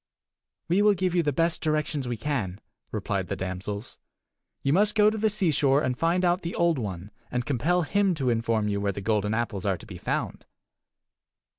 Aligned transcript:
"We 0.67 0.81
will 0.81 0.95
give 0.95 1.13
you 1.13 1.21
the 1.21 1.31
best 1.31 1.61
directions 1.61 2.07
we 2.07 2.17
can," 2.17 2.59
replied 2.91 3.27
the 3.27 3.35
damsels. 3.35 3.99
"You 4.63 4.73
must 4.73 4.95
go 4.95 5.11
to 5.11 5.17
the 5.19 5.29
seashore 5.29 5.83
and 5.83 5.95
find 5.95 6.25
out 6.25 6.41
the 6.41 6.55
Old 6.55 6.79
One, 6.79 7.11
and 7.29 7.45
compel 7.45 7.83
him 7.83 8.15
to 8.15 8.31
inform 8.31 8.67
you 8.67 8.81
where 8.81 8.91
the 8.91 9.01
golden 9.01 9.35
apples 9.35 9.63
are 9.67 9.77
to 9.77 9.85
be 9.85 9.99
found." 9.99 10.47